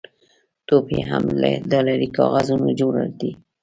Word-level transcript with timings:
ټوپ 0.67 0.85
یې 0.95 1.01
هم 1.09 1.23
له 1.41 1.51
ډالري 1.69 2.07
کاغذونو 2.17 2.69
جوړ 2.79 2.93
دی. 3.19 3.31